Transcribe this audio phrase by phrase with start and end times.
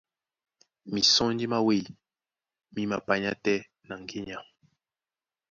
[0.93, 1.81] Mísɔnji má wêy
[2.73, 3.57] mí mapanyá tɛ́
[3.87, 4.37] na ŋgínya.